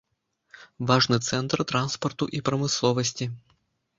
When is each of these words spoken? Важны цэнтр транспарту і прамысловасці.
Важны 0.91 1.19
цэнтр 1.27 1.59
транспарту 1.73 2.29
і 2.39 2.41
прамысловасці. 2.49 3.25